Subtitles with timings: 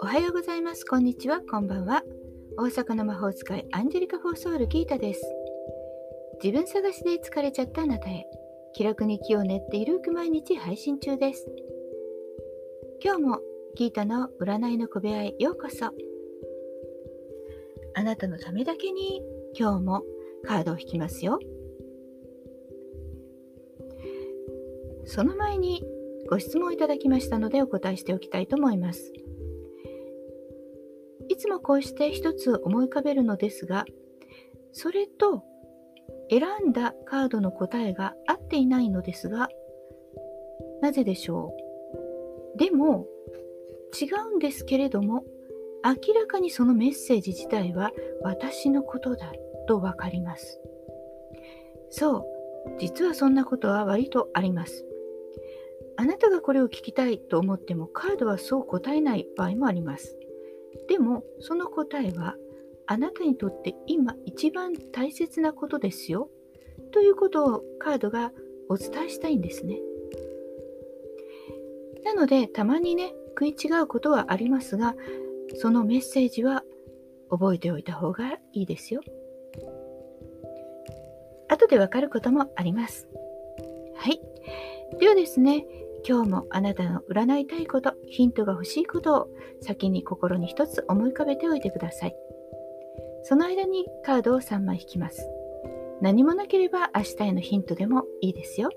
[0.00, 0.84] おはようございます。
[0.84, 1.40] こんにちは。
[1.40, 2.02] こんばんは。
[2.58, 5.22] 大阪の魔法使いアンジェリカ・フォーソウル・ギータです。
[6.42, 8.26] 自分探しで疲れちゃったあなたへ。
[8.74, 11.46] 気楽に気を練っているく毎日配信中です。
[13.04, 13.40] 今日も
[13.76, 15.92] ギータの占いの小部屋へようこそ。
[17.94, 19.22] あなたのためだけに
[19.56, 20.02] 今日も
[20.44, 21.38] カードを引きますよ。
[25.08, 25.82] その前に
[26.28, 29.12] ご質問いただきましたのでお答えしておきたいと思います。
[31.28, 33.86] いつもこうして一つ思い浮かべるのですが、
[34.72, 35.42] それと
[36.30, 39.48] 選んだカードの答えが合っていないのですが、
[40.82, 41.54] なぜでしょ
[42.54, 42.58] う？
[42.58, 43.06] でも、
[43.98, 45.24] 違うんですけれども、
[45.82, 49.32] 明らかにそのメッセージ自体は私のことだ
[49.66, 50.60] とわかります。
[51.88, 52.24] そう、
[52.78, 54.84] 実はそんなことは割とあります。
[56.00, 60.16] あなたがこれを聞きたいと思ってもカードはそう答えない場合もあります。
[60.88, 62.36] でもその答えは
[62.86, 66.30] あなたにとって今一番大切なことですよ
[66.92, 68.30] ということをカードが
[68.68, 69.80] お伝えしたいんですね。
[72.04, 74.94] なのでたまにね食い違うことはありますが
[75.56, 76.62] そのメッセージは
[77.28, 79.00] 覚えておいた方がいいですよ。
[81.48, 83.08] 後でわかることもあります。
[83.96, 84.20] はい。
[85.00, 85.66] ではですね、
[86.08, 89.28] 今日もあなたの占いたいこと、ヒントが欲しいことを
[89.60, 92.16] 先に心に一つ思い浮かべておいてください。
[93.24, 95.28] その間にカードを3枚引きます。
[96.00, 98.70] 何もなければ明日へのヒントでもいいですよ。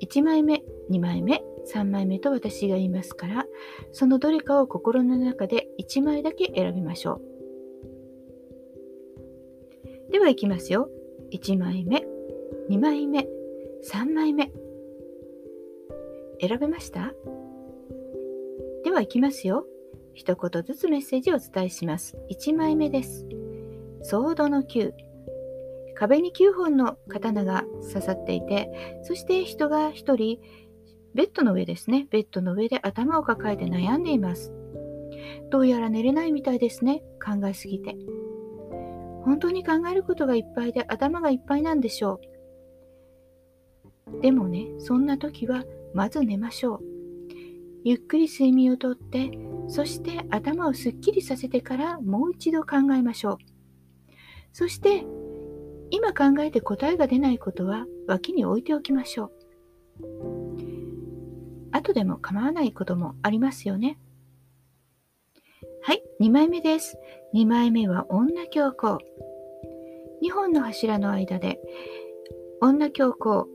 [0.00, 3.46] 1枚目、2枚目、3枚目と私が言いますから、
[3.92, 7.20] そのどれかを心の中で1枚だけ選びましょ
[10.08, 10.12] う。
[10.12, 10.88] では行きますよ。
[11.30, 12.06] 1枚目、
[12.70, 13.28] 2枚目、
[13.84, 14.50] 3枚目。
[16.40, 17.12] 選べました？
[18.84, 19.66] では行きますよ。
[20.14, 22.16] 一言ずつメッセージをお伝えします。
[22.30, 23.26] 1枚目です。
[24.02, 24.92] ソードの9。
[25.94, 30.38] 壁に9本の刀が刺さっていて、そして人が1人
[31.14, 32.06] ベッドの上ですね。
[32.10, 34.52] ベッドの上で頭を抱えて悩んでいます。
[35.50, 37.02] どうやら寝れないみたいですね。
[37.24, 37.96] 考えすぎて。
[39.24, 42.20] 本当に考えることがいっぱいで頭がいっぱいなんでしょ
[44.08, 44.20] う。
[44.20, 45.64] でもね、そんな時は
[45.96, 46.80] まず寝ましょう。
[47.82, 49.30] ゆっくり睡眠をとって、
[49.66, 53.36] そして頭をすっきりさせてからもう一度考えましょう。
[54.52, 55.06] そして、
[55.90, 59.32] 今考えて答えが出ないことは脇に置いておきましょう。
[61.72, 63.98] 後でも構わないこともありますよね。
[65.82, 66.98] はい、2枚目です。
[67.34, 68.98] 2枚目は女教皇。
[70.22, 71.58] 2本の柱の間で、
[72.60, 73.48] 女教皇、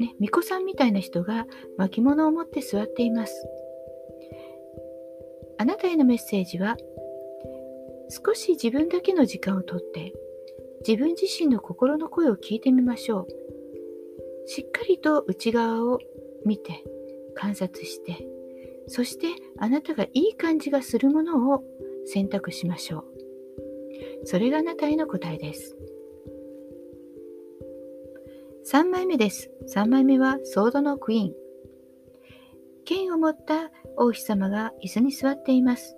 [0.00, 1.46] ね、巫女さんみたいな人が
[1.76, 3.46] 巻物を持って座っています。
[5.58, 6.76] あなたへのメッセージは、
[8.08, 10.12] 少し自分だけの時間をとって、
[10.86, 14.48] 自分自身の心の声を聞いてみましょう。
[14.48, 16.00] しっかりと内側を
[16.44, 16.82] 見て、
[17.34, 18.26] 観察して
[18.86, 19.28] そして
[19.58, 21.62] あなたがいい感じがするものを
[22.06, 23.04] 選択しましょう
[24.24, 25.76] それがあなたへの答えです
[28.72, 31.32] 3枚目です3枚目はソードのクイーン
[32.84, 35.96] 剣を持った王妃様が椅子に座っています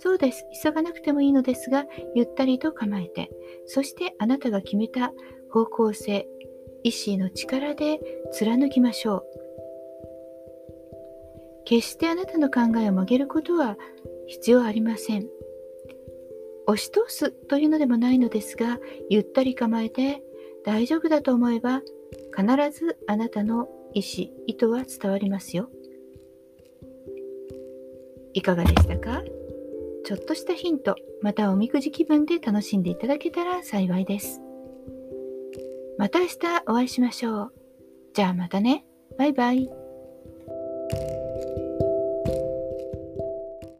[0.00, 0.44] そうです。
[0.62, 3.30] 急がなくてもいいのですが、ゆったりと構えて、
[3.66, 5.12] そしてあなたが決めた
[5.50, 6.28] 方向性、
[6.84, 7.98] 意志の力で
[8.30, 9.24] 貫きましょう。
[11.64, 13.76] 決してあなたの考えを曲げることは
[14.28, 15.26] 必要ありません。
[16.68, 18.78] 押し通すというのでもないのですが、
[19.10, 20.22] ゆったり構えて
[20.64, 21.82] 大丈夫だと思えば、
[22.36, 22.46] 必
[22.78, 25.70] ずあなたの意思、意図は伝わりますよ。
[28.34, 29.22] いかがでしたか？
[30.04, 34.40] ちょっとしたヒント、またおみくじ気分で楽しんでいただけたら幸いです。
[35.98, 36.36] また明日
[36.66, 37.52] お会いしましょう。
[38.14, 38.84] じゃあまたね。
[39.18, 39.68] バイバイ。